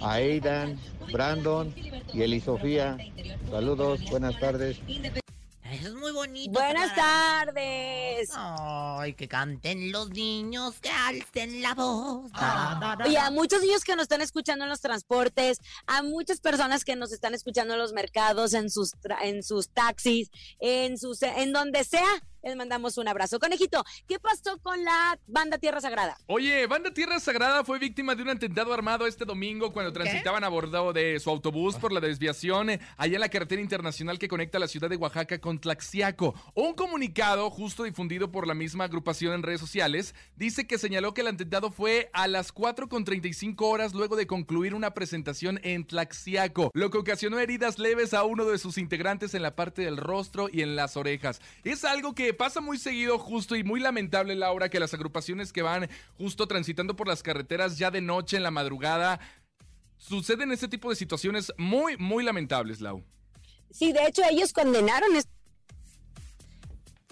[0.00, 0.78] A Aidan,
[1.12, 1.74] Brandon
[2.14, 2.96] y Eli Sofía.
[3.50, 4.78] Saludos, buenas tardes.
[5.70, 6.52] Eso es muy bonito.
[6.52, 8.30] Buenas tardes.
[8.34, 12.32] Ay, que canten los niños, que alcen la voz.
[12.32, 13.26] Da, da, da, Oye, da.
[13.26, 17.12] a muchos niños que nos están escuchando en los transportes, a muchas personas que nos
[17.12, 22.08] están escuchando en los mercados, en sus en sus taxis, en sus en donde sea,
[22.42, 23.38] les mandamos un abrazo.
[23.38, 26.16] Conejito, ¿qué pasó con la banda Tierra Sagrada?
[26.26, 30.48] Oye, Banda Tierra Sagrada fue víctima de un atentado armado este domingo cuando transitaban a
[30.48, 34.58] bordo de su autobús por la desviación eh, allá en la carretera internacional que conecta
[34.58, 36.34] la ciudad de Oaxaca con Tlaxiaco.
[36.54, 41.22] Un comunicado justo difundido por la misma agrupación en redes sociales dice que señaló que
[41.22, 46.90] el atentado fue a las 4.35 horas luego de concluir una presentación en Tlaxiaco, lo
[46.90, 50.62] que ocasionó heridas leves a uno de sus integrantes en la parte del rostro y
[50.62, 51.40] en las orejas.
[51.64, 55.62] Es algo que pasa muy seguido justo y muy lamentable, Laura, que las agrupaciones que
[55.62, 59.20] van justo transitando por las carreteras ya de noche en la madrugada
[59.96, 63.04] suceden este tipo de situaciones muy, muy lamentables, Lau.
[63.70, 65.16] Sí, de hecho ellos condenaron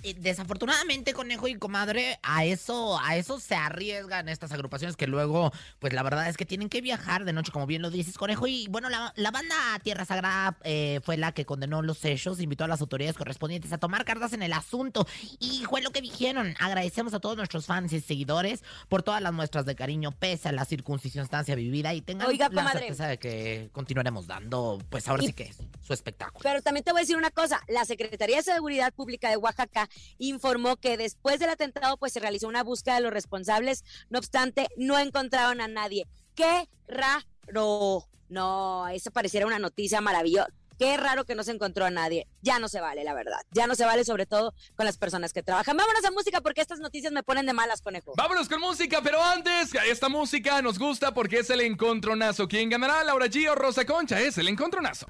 [0.02, 5.92] Desafortunadamente, conejo y comadre, a eso, a eso se arriesgan estas agrupaciones que luego, pues
[5.92, 8.46] la verdad es que tienen que viajar de noche, como bien lo dices, conejo.
[8.46, 12.64] Y bueno, la, la banda Tierra Sagrada eh, fue la que condenó los hechos, invitó
[12.64, 15.06] a las autoridades correspondientes a tomar cartas en el asunto.
[15.40, 16.54] Y fue lo que dijeron.
[16.60, 20.52] Agradecemos a todos nuestros fans y seguidores por todas las muestras de cariño, pese a
[20.52, 21.94] la circunstancia vivida.
[21.94, 22.80] Y tengan Oiga, la comadre.
[22.80, 26.40] certeza de que continuaremos dando, pues ahora Y- sí que su espectáculo.
[26.42, 29.88] Pero también te voy a decir una cosa, la Secretaría de Seguridad Pública de Oaxaca
[30.18, 34.68] informó que después del atentado pues se realizó una búsqueda de los responsables, no obstante
[34.76, 36.06] no encontraron a nadie.
[36.34, 38.06] ¡Qué raro!
[38.28, 40.48] No, eso pareciera una noticia maravillosa.
[40.78, 42.28] Qué raro que no se encontró a nadie.
[42.42, 43.38] Ya no se vale, la verdad.
[43.50, 45.76] Ya no se vale, sobre todo con las personas que trabajan.
[45.76, 48.12] Vámonos a música porque estas noticias me ponen de malas, conejo.
[48.16, 52.46] Vámonos con música, pero antes, esta música nos gusta porque es el encontronazo.
[52.46, 54.20] ¿Quién ganará, Laura G o Rosa Concha?
[54.20, 55.06] Es el encontronazo.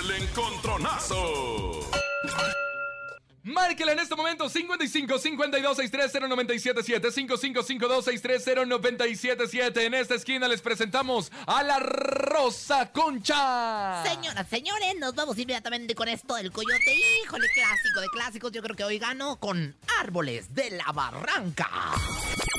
[0.00, 1.80] El encontronazo.
[3.44, 10.60] Márquela en este momento 55 52 630 977 5552 630 977 En esta esquina les
[10.60, 14.04] presentamos a la Rosa Concha.
[14.04, 16.94] Señoras, señores, nos vamos inmediatamente con esto del coyote.
[17.24, 18.52] Híjole, clásico de clásicos.
[18.52, 21.68] Yo creo que hoy gano con Árboles de la Barranca.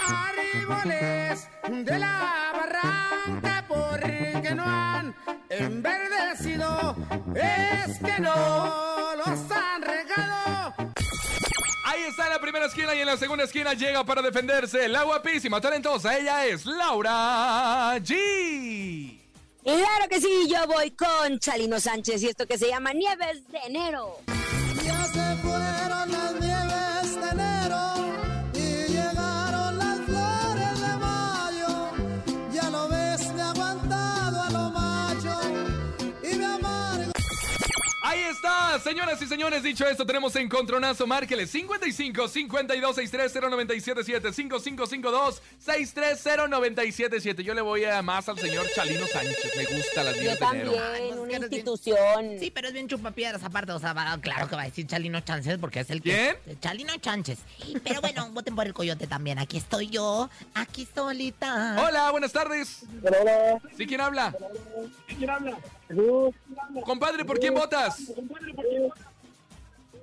[0.06, 5.15] Árboles de la barranca porque no han
[5.50, 6.96] enverdecido,
[7.36, 9.92] es que no los han.
[12.04, 15.04] Ahí está en la primera esquina y en la segunda esquina llega para defenderse la
[15.04, 16.18] guapísima, talentosa.
[16.18, 19.20] Ella es Laura G.
[19.63, 23.58] Claro que sí, yo voy con Chalino Sánchez y esto que se llama Nieves de
[23.60, 24.18] Enero.
[38.81, 47.43] Señoras y señores, dicho esto, tenemos encontronazo, márquele 55 52 630 977 5552 630 977
[47.43, 50.45] Yo le voy a más al señor Chalino Sánchez, me gusta las Yo nieves de
[50.45, 50.71] enero.
[50.73, 52.39] también, pues, una bien- institución.
[52.39, 53.71] Sí, pero es bien chupapiedras aparte.
[53.73, 56.38] O sea, va- claro que va a decir Chalino Chances porque es el que.
[56.43, 56.59] ¿Quién?
[56.59, 57.39] Chalino Chances.
[57.83, 59.39] Pero bueno, voten por el coyote también.
[59.39, 61.75] Aquí estoy yo, aquí solita.
[61.86, 62.81] Hola, buenas tardes.
[63.03, 64.33] Hola, ¿Sí quién habla?
[65.17, 65.57] ¿quién habla?
[65.93, 66.36] Jesús,
[66.86, 68.12] Compadre, ¿por quién votas?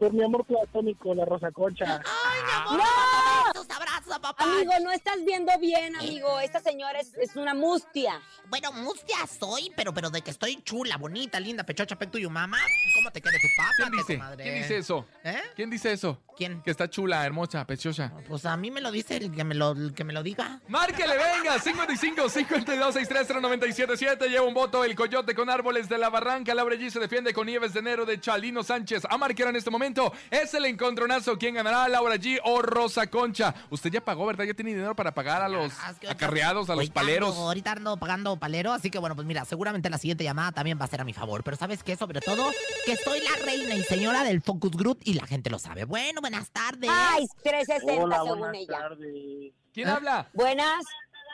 [0.00, 2.00] por mi amor platónico, la Rosa Concha.
[2.02, 2.78] ¡Ay, mi amor!
[2.78, 3.52] ¡No!
[3.52, 4.44] ¡Besos, abrazos, papá!
[4.44, 6.40] Amigo, no estás viendo bien, amigo.
[6.40, 8.18] Esta señora es, es una mustia.
[8.48, 12.56] Bueno, mustia soy, pero pero de que estoy chula, bonita, linda, pechocha, pecto y mamá.
[12.94, 14.42] ¿Cómo te quiere tu papá, ¿Quién dice?
[14.42, 15.06] ¿Quién dice eso?
[15.22, 15.42] ¿Eh?
[15.54, 16.18] ¿Quién dice eso?
[16.40, 16.62] ¿Quién?
[16.62, 18.14] Que está chula, hermosa, preciosa.
[18.26, 20.58] Pues a mí me lo dice el que me lo, el que me lo diga.
[20.68, 26.08] Márquele, venga, 55 52 630 977 Lleva un voto el coyote con árboles de la
[26.08, 26.54] barranca.
[26.54, 29.02] Laura G se defiende con Nieves de enero de Chalino Sánchez.
[29.10, 31.36] A marcar en este momento es el encontronazo.
[31.36, 33.54] ¿Quién ganará, Laura G o Rosa Concha?
[33.68, 34.44] Usted ya pagó, ¿verdad?
[34.44, 37.34] Ya tiene dinero para pagar a los Ah, es que ahorita- acarreados, a los paleros.
[37.36, 40.80] ando- ahorita ando pagando palero, así que bueno, pues mira, seguramente la siguiente llamada también
[40.80, 41.44] va a ser a mi favor.
[41.44, 41.96] Pero ¿sabes qué?
[41.96, 42.50] Sobre todo,
[42.86, 45.84] que soy la reina y señora del Focus Group y la gente lo sabe.
[45.84, 46.90] Bueno, buenas tardes.
[46.92, 48.78] Ay, 360 Hola, según buenas ella.
[48.78, 49.52] tardes.
[49.74, 49.90] ¿Quién ¿Eh?
[49.90, 50.28] habla?
[50.32, 50.84] Buenas.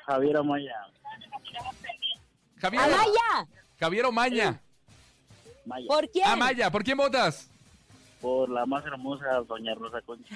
[0.06, 0.74] Javier Amaya.
[2.58, 2.82] Javier.
[2.82, 3.46] Amaya,
[3.78, 4.62] Javier Omaña.
[5.66, 5.86] Maya.
[5.88, 6.26] ¿por quién?
[6.26, 7.50] Amaya, ¿por quién votas?
[8.22, 10.34] Por la más hermosa doña Rosa Concha.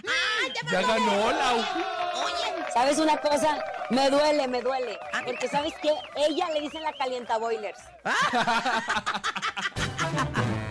[0.71, 1.57] Ya ganó, Lau.
[1.57, 3.65] Oye, ¿Sabes una cosa?
[3.89, 4.99] Me duele, me duele.
[5.15, 5.23] Ah.
[5.25, 5.95] Porque ¿sabes qué?
[6.17, 7.81] Ella le dicen la calienta boilers.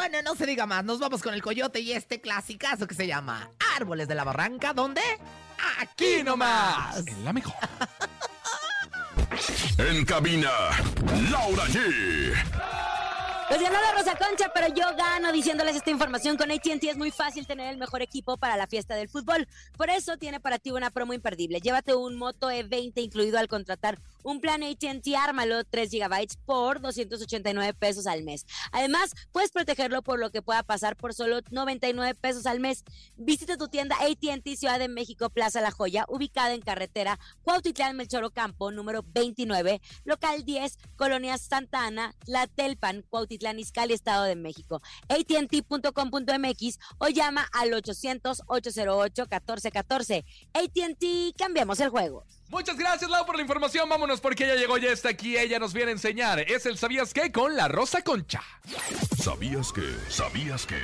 [0.00, 0.82] bueno, no se diga más.
[0.82, 4.72] Nos vamos con el coyote y este clasicazo que se llama Árboles de la Barranca,
[4.72, 5.02] ¿dónde?
[5.78, 7.06] Aquí nomás.
[7.06, 7.54] En la mejor.
[9.78, 10.50] En cabina,
[11.30, 12.34] Laura G.
[13.50, 16.36] Pues ganó la Rosa Concha, pero yo gano diciéndoles esta información.
[16.36, 19.48] Con AT&T es muy fácil tener el mejor equipo para la fiesta del fútbol.
[19.76, 21.60] Por eso tiene para ti una promo imperdible.
[21.60, 27.74] Llévate un Moto E20 incluido al contratar un plan AT&T Ármalo 3 GB por 289
[27.74, 28.46] pesos al mes.
[28.72, 32.84] Además, puedes protegerlo por lo que pueda pasar por solo 99 pesos al mes.
[33.16, 38.30] Visita tu tienda AT&T Ciudad de México Plaza La Joya, ubicada en carretera Cuautitlán Melchoro
[38.30, 44.82] Campo, número 29, local 10, Colonia Santa Ana, La Telpan, Cuautitlán Izcalli, Estado de México.
[45.08, 50.24] AT&T.com.mx o llama al 800-808-1414.
[50.54, 52.24] AT&T, cambiamos el juego.
[52.50, 53.88] Muchas gracias, Lau, por la información.
[53.88, 55.36] Vámonos porque ella llegó, ya está aquí.
[55.36, 56.40] Ella nos viene a enseñar.
[56.40, 57.30] Es el ¿Sabías qué?
[57.30, 58.42] con la Rosa Concha.
[59.22, 59.82] ¿Sabías que?
[60.08, 60.76] ¿Sabías que?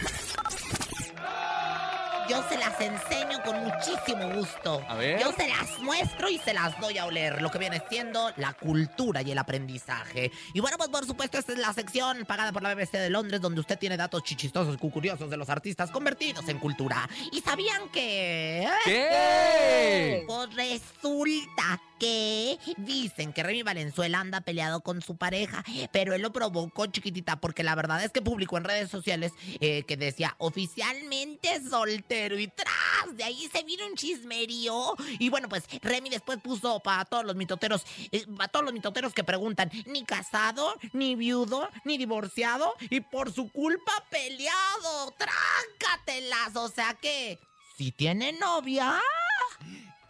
[2.29, 4.83] Yo se las enseño con muchísimo gusto.
[4.89, 5.21] A ver.
[5.21, 7.41] Yo se las muestro y se las doy a oler.
[7.41, 10.33] Lo que viene siendo la cultura y el aprendizaje.
[10.53, 13.41] Y bueno, pues por supuesto, esta es la sección pagada por la BBC de Londres,
[13.41, 17.09] donde usted tiene datos chichistosos y curiosos de los artistas convertidos en cultura.
[17.31, 18.69] ¿Y sabían que?
[18.85, 20.25] ¿Qué?
[20.27, 26.33] Pues resulta que dicen que Remy Valenzuela anda peleado con su pareja, pero él lo
[26.33, 31.61] provocó chiquitita porque la verdad es que publicó en redes sociales eh, que decía oficialmente
[31.69, 34.95] soltero y tras de ahí se vino un chismerío.
[35.19, 39.13] Y bueno pues Remy después puso para todos los mitoteros, eh, para todos los mitoteros
[39.13, 46.69] que preguntan ni casado, ni viudo, ni divorciado y por su culpa peleado, tráncatelas, o
[46.69, 47.39] sea que
[47.77, 49.01] si tiene novia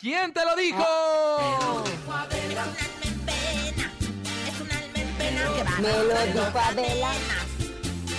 [0.06, 0.84] ¿Quién te lo dijo?
[1.84, 2.36] es un alma
[3.02, 3.92] en pena,
[4.46, 7.10] es un alma en pena que va Me lo dijo Adela.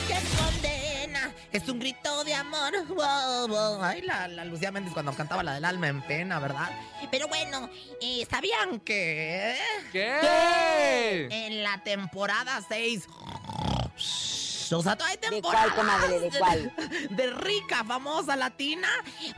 [0.05, 2.73] que condena, es un grito de amor.
[2.89, 3.81] Wow, wow.
[3.81, 6.69] Ay, la, la Lucía Méndez cuando cantaba la del alma en pena, ¿verdad?
[7.09, 7.69] Pero bueno,
[8.01, 9.57] eh, ¿sabían que
[9.93, 11.29] ¿Qué?
[11.31, 13.07] en la temporada 6...
[14.69, 16.19] O sea, todavía hay ¿De cuál, temporadas comadre?
[16.19, 16.73] ¿De cuál?
[17.11, 18.89] de rica, famosa latina.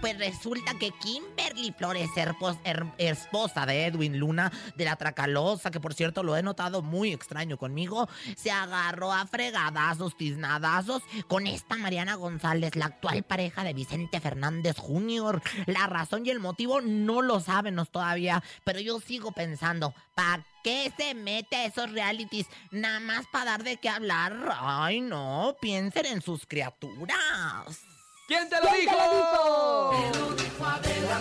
[0.02, 1.39] Pues resulta que Kimberly
[1.78, 6.44] Flores, herpos- her- esposa de Edwin Luna, de la Tracalosa, que por cierto lo he
[6.44, 8.08] notado muy extraño conmigo,
[8.38, 14.78] se agarró a fregadazos, tiznadazos con esta Mariana González, la actual pareja de Vicente Fernández
[14.78, 15.42] Jr.
[15.66, 20.92] La razón y el motivo no lo sabemos todavía, pero yo sigo pensando, ¿para qué
[20.98, 22.48] se mete a esos realities?
[22.72, 24.36] Nada más para dar de qué hablar.
[24.60, 27.82] Ay, no, piensen en sus criaturas.
[28.30, 28.96] ¿Quién te lo ¿Quién dijo?
[28.96, 30.60] te lo dijo?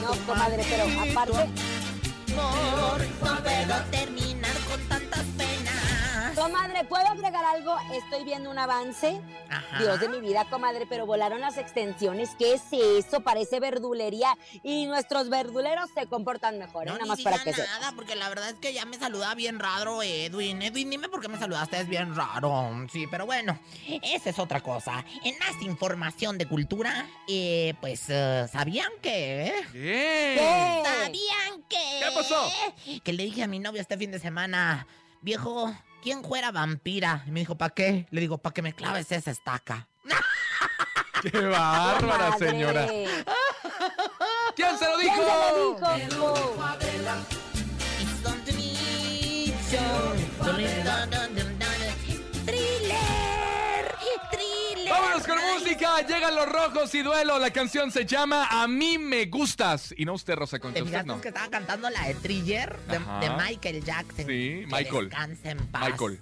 [0.02, 1.48] No, comadre, pero aparte,
[2.36, 2.78] no
[6.84, 7.76] ¿puedo agregar algo?
[7.92, 9.20] Estoy viendo un avance.
[9.48, 9.78] Ajá.
[9.78, 12.30] Dios de mi vida, comadre, pero volaron las extensiones.
[12.38, 13.20] ¿Qué es eso?
[13.20, 14.36] Parece verdulería.
[14.62, 16.90] Y nuestros verduleros se comportan mejor, ¿eh?
[16.90, 18.98] No, Nada ni más diga para que nada, porque la verdad es que ya me
[18.98, 20.62] saluda bien raro Edwin.
[20.62, 22.86] Edwin, dime por qué me saludaste, es bien raro.
[22.92, 23.58] Sí, pero bueno,
[24.02, 25.04] esa es otra cosa.
[25.24, 29.52] En más información de cultura, eh, pues, eh, ¿sabían que?
[29.72, 30.34] ¿Qué?
[30.38, 30.82] ¿Qué?
[30.84, 32.00] ¿Sabían que?
[32.00, 32.50] ¿Qué pasó?
[33.02, 34.86] Que le dije a mi novio este fin de semana,
[35.20, 37.24] viejo, ¿quién fuera vampira?
[37.26, 38.06] Y me dijo, ¿para qué?
[38.10, 39.88] Le digo, para que me claves esa estaca.
[41.22, 42.50] ¡Qué bárbara, Comadre.
[42.50, 42.86] señora!
[44.54, 45.22] ¿Quién se lo ¿Quién dijo?
[45.24, 46.54] se lo dijo?
[55.78, 56.06] Música.
[56.06, 57.38] Llegan los rojos y duelo.
[57.38, 59.94] La canción se llama A mí me gustas.
[59.96, 60.76] Y no usted, Rosa Concha.
[60.76, 61.20] ¿Te Usted no.
[61.20, 62.98] que estaba cantando la de Thriller de,
[63.30, 64.16] Michael Jackson?
[64.16, 65.08] Sí, Que Michael.
[65.08, 65.90] descanse en paz.
[65.90, 66.20] Michael.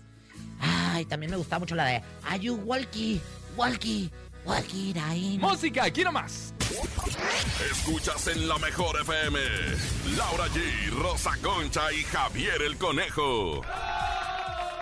[0.60, 3.20] Ay, también me gusta mucho la de Are you walkie,
[3.56, 4.10] walkie,
[4.44, 5.40] walkie rain?
[5.40, 6.54] Música, quiero más.
[7.70, 9.38] Escuchas en la mejor FM.
[10.16, 13.62] Laura G, Rosa Concha y Javier el Conejo.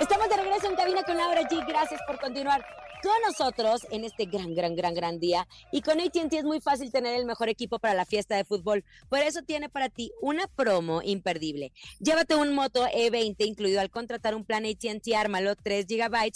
[0.00, 1.64] Estamos de regreso en cabina con Laura G.
[1.66, 2.64] Gracias por continuar
[3.04, 5.46] con nosotros en este gran, gran, gran, gran día.
[5.70, 8.82] Y con AT&T es muy fácil tener el mejor equipo para la fiesta de fútbol.
[9.10, 11.72] Por eso tiene para ti una promo imperdible.
[12.00, 16.32] Llévate un Moto E20 incluido al contratar un plan AT&T Ármalo 3 GB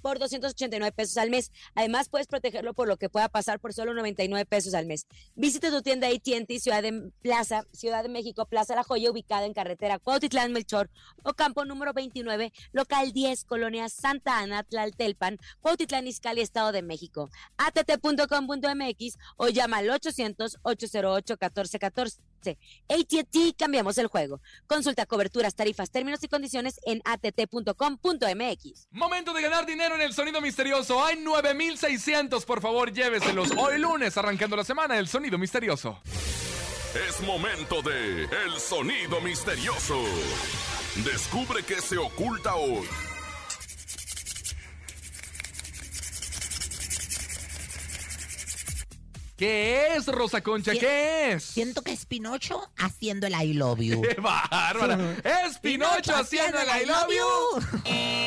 [0.00, 1.50] por 289 pesos al mes.
[1.74, 5.06] Además, puedes protegerlo por lo que pueda pasar por solo 99 pesos al mes.
[5.34, 9.54] Visita tu tienda AT&T Ciudad de Plaza, Ciudad de México, Plaza La Joya, ubicada en
[9.54, 10.90] carretera Cuautitlán Melchor
[11.22, 17.30] o campo número 29, local 10, colonia Santa Ana, Tlaltelpan, Cuautitlán Izcalli, Estado de México.
[17.56, 22.29] att.com.mx o llama al 800-808-1414.
[22.48, 24.40] AT&T, cambiamos el juego.
[24.66, 28.88] Consulta coberturas, tarifas, términos y condiciones en att.com.mx.
[28.90, 31.04] Momento de ganar dinero en el sonido misterioso.
[31.04, 32.44] Hay 9600.
[32.44, 33.50] Por favor, lléveselos.
[33.56, 36.00] Hoy lunes, arrancando la semana, el sonido misterioso.
[36.94, 40.02] Es momento de El Sonido Misterioso.
[41.04, 42.84] Descubre qué se oculta hoy.
[49.40, 50.72] ¿Qué es, Rosa Concha?
[50.72, 51.42] ¿Qué es?
[51.44, 54.02] Siento que es Pinocho haciendo el I love you.
[54.06, 55.16] ¡Qué bárbara!
[55.24, 57.60] ¡Es Pinocho haciendo el I love you!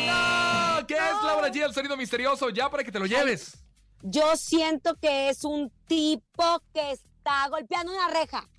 [0.07, 0.87] ¡No!
[0.87, 2.49] ¿Qué es, Laura G, el sonido misterioso?
[2.49, 3.63] Ya para que te lo lleves.
[4.01, 8.49] Yo siento que es un tipo que está golpeando una reja.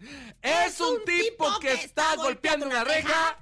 [0.41, 3.37] ¿Es un tipo que está golpeando una reja?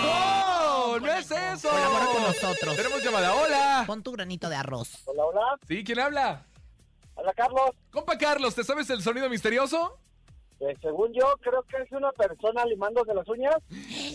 [0.00, 1.00] ¡No!
[1.00, 1.70] ¡No es eso!
[1.70, 2.76] Colabora con nosotros.
[2.76, 3.34] Tenemos llamada.
[3.34, 3.82] ¡Hola!
[3.84, 5.02] Pon tu granito de arroz.
[5.06, 5.58] Hola, hola.
[5.66, 5.82] ¿Sí?
[5.82, 6.46] ¿Quién habla?
[7.22, 7.70] Hola, Carlos.
[7.92, 9.96] Compa Carlos, ¿te sabes el sonido misterioso?
[10.58, 13.54] Eh, según yo, creo que es una persona limándose las uñas.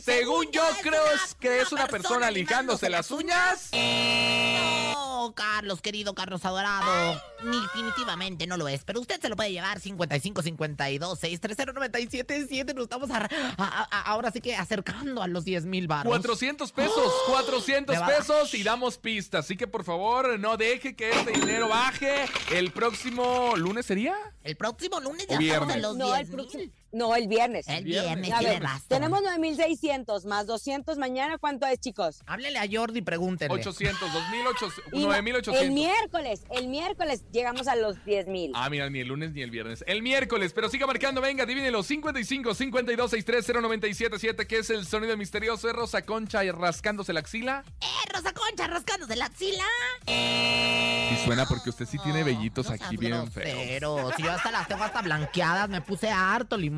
[0.03, 3.71] Según yo, creo es que es una persona lijándose las uñas.
[3.71, 4.96] No,
[5.35, 7.21] Carlos, querido Carlos adorado.
[7.43, 8.83] Definitivamente no lo es.
[8.83, 12.73] Pero usted se lo puede llevar 55 52 630 977.
[12.73, 16.09] Nos estamos a- a- a- ahora sí que acercando a los 10 mil baros.
[16.09, 18.07] 400 pesos, 400 Me va.
[18.07, 19.45] pesos y damos pistas.
[19.45, 22.25] Así que por favor, no deje que este dinero baje.
[22.51, 24.15] El próximo lunes sería.
[24.43, 26.73] El próximo lunes ya estamos en los No, 10 el próximo- mil.
[26.91, 27.67] No, el viernes.
[27.67, 28.31] El viernes.
[28.31, 28.87] A ver, razón.
[28.87, 31.37] tenemos 9,600 más 200 mañana.
[31.37, 32.21] ¿Cuánto es, chicos?
[32.25, 33.53] Háblele a Jordi y pregúntenle.
[33.53, 35.61] 800, 2800, Y no- 9800.
[35.65, 38.51] El miércoles, el miércoles llegamos a los 10 mil.
[38.55, 39.83] Ah, mira, ni el lunes ni el viernes.
[39.87, 41.83] El miércoles, pero siga marcando, venga, adivínelo.
[41.83, 47.19] 55 52 63 0977, que es el sonido misterioso de Rosa Concha y rascándose la
[47.19, 47.63] axila.
[47.81, 49.65] ¡Eh, Rosa Concha, rascándose la axila!
[50.07, 53.45] Y suena porque usted sí tiene vellitos No aquí bien feos.
[53.45, 54.11] grosero.
[54.15, 56.76] Si yo hasta las tengo hasta blanqueadas, me puse harto limón.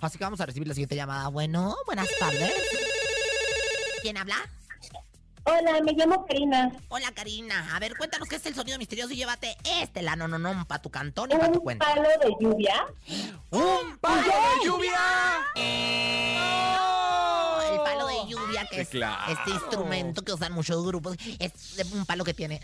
[0.00, 1.28] Así que vamos a recibir la siguiente llamada.
[1.28, 2.52] Bueno, buenas tardes.
[4.02, 4.36] ¿Quién habla?
[5.44, 6.70] Hola, me llamo Karina.
[6.88, 7.74] Hola, Karina.
[7.74, 10.66] A ver, cuéntanos qué es el sonido misterioso y llévate este la no no no
[10.68, 11.86] para tu cantón y para tu Un cuenta.
[11.86, 12.86] palo de lluvia.
[13.50, 15.00] ¡Un palo de lluvia!
[15.56, 17.62] ¡No!
[17.72, 19.32] El palo de lluvia, que Sí, es claro.
[19.32, 21.52] este instrumento que usan muchos grupos, es
[21.92, 22.60] un palo que tiene.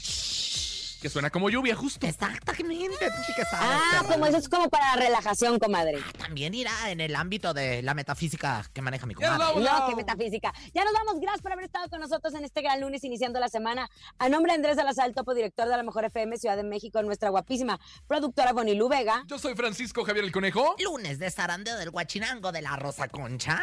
[1.06, 2.04] Que suena como lluvia, justo.
[2.04, 3.80] Exactamente, tú sí que sabes.
[3.94, 6.02] Ah, como eso es como para relajación, comadre.
[6.18, 9.38] También irá en el ámbito de la metafísica que maneja mi comadre.
[9.38, 9.88] No, vamos.
[9.88, 10.52] qué metafísica.
[10.74, 11.20] Ya nos vamos.
[11.20, 13.88] Gracias por haber estado con nosotros en este gran lunes iniciando la semana.
[14.18, 17.30] A nombre de Andrés Salazar, topo director de la Mejor FM Ciudad de México, nuestra
[17.30, 17.78] guapísima
[18.08, 19.22] productora Bonilú Vega.
[19.28, 20.74] Yo soy Francisco Javier el Conejo.
[20.82, 23.62] Lunes de zarandeo del guachinango de la Rosa Concha.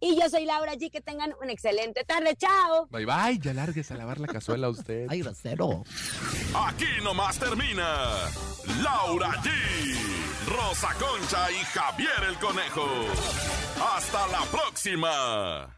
[0.00, 0.90] Y yo soy Laura G.
[0.90, 2.36] Que tengan una excelente tarde.
[2.36, 2.86] Chao.
[2.90, 5.06] Bye bye, ya largues a lavar la cazuela usted.
[5.08, 5.84] Ay, grosero.
[6.54, 8.10] Aquí nomás termina
[8.82, 9.50] Laura G,
[10.46, 12.86] Rosa Concha y Javier el Conejo.
[13.94, 15.74] Hasta la próxima.